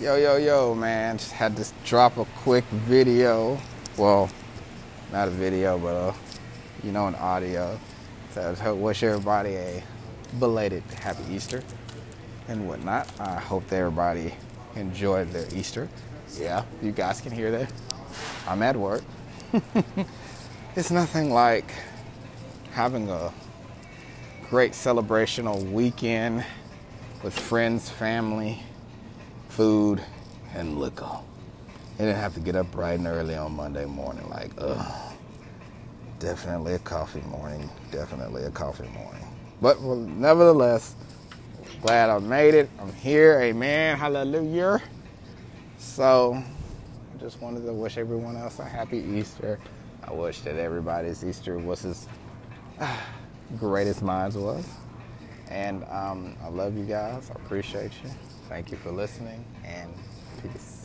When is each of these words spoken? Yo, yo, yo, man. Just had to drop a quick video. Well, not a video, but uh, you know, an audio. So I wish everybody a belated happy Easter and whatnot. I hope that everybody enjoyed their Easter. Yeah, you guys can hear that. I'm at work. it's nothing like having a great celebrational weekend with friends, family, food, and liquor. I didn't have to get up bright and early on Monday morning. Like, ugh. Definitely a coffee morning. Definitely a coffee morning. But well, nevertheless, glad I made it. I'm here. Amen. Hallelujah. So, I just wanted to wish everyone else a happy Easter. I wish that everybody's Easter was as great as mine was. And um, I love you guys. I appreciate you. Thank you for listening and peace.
Yo, 0.00 0.14
yo, 0.14 0.36
yo, 0.36 0.76
man. 0.76 1.18
Just 1.18 1.32
had 1.32 1.56
to 1.56 1.66
drop 1.84 2.18
a 2.18 2.24
quick 2.24 2.62
video. 2.66 3.58
Well, 3.96 4.30
not 5.10 5.26
a 5.26 5.30
video, 5.32 5.76
but 5.76 5.88
uh, 5.88 6.12
you 6.84 6.92
know, 6.92 7.08
an 7.08 7.16
audio. 7.16 7.76
So 8.30 8.54
I 8.62 8.70
wish 8.70 9.02
everybody 9.02 9.56
a 9.56 9.82
belated 10.38 10.84
happy 11.02 11.24
Easter 11.34 11.64
and 12.46 12.68
whatnot. 12.68 13.10
I 13.18 13.40
hope 13.40 13.66
that 13.70 13.80
everybody 13.80 14.34
enjoyed 14.76 15.32
their 15.32 15.52
Easter. 15.52 15.88
Yeah, 16.38 16.62
you 16.80 16.92
guys 16.92 17.20
can 17.20 17.32
hear 17.32 17.50
that. 17.50 17.72
I'm 18.46 18.62
at 18.62 18.76
work. 18.76 19.02
it's 20.76 20.92
nothing 20.92 21.32
like 21.32 21.72
having 22.70 23.10
a 23.10 23.32
great 24.48 24.76
celebrational 24.76 25.60
weekend 25.72 26.44
with 27.24 27.36
friends, 27.36 27.90
family, 27.90 28.62
food, 29.58 30.00
and 30.54 30.78
liquor. 30.78 31.04
I 31.04 31.98
didn't 31.98 32.14
have 32.14 32.32
to 32.34 32.40
get 32.40 32.54
up 32.54 32.70
bright 32.70 33.00
and 33.00 33.08
early 33.08 33.34
on 33.34 33.56
Monday 33.56 33.86
morning. 33.86 34.30
Like, 34.30 34.52
ugh. 34.56 35.12
Definitely 36.20 36.74
a 36.74 36.78
coffee 36.78 37.22
morning. 37.22 37.68
Definitely 37.90 38.44
a 38.44 38.52
coffee 38.52 38.86
morning. 38.90 39.26
But 39.60 39.82
well, 39.82 39.96
nevertheless, 39.96 40.94
glad 41.82 42.08
I 42.08 42.20
made 42.20 42.54
it. 42.54 42.70
I'm 42.78 42.92
here. 42.92 43.40
Amen. 43.40 43.98
Hallelujah. 43.98 44.80
So, 45.78 46.34
I 46.34 47.20
just 47.20 47.42
wanted 47.42 47.66
to 47.66 47.72
wish 47.72 47.98
everyone 47.98 48.36
else 48.36 48.60
a 48.60 48.64
happy 48.64 48.98
Easter. 48.98 49.58
I 50.04 50.12
wish 50.12 50.38
that 50.42 50.54
everybody's 50.54 51.24
Easter 51.24 51.58
was 51.58 51.84
as 51.84 52.06
great 53.58 53.88
as 53.88 54.02
mine 54.02 54.30
was. 54.34 54.68
And 55.50 55.84
um, 55.84 56.36
I 56.42 56.48
love 56.48 56.76
you 56.76 56.84
guys. 56.84 57.30
I 57.30 57.34
appreciate 57.34 57.92
you. 58.04 58.10
Thank 58.48 58.70
you 58.70 58.76
for 58.76 58.90
listening 58.90 59.44
and 59.64 59.90
peace. 60.42 60.77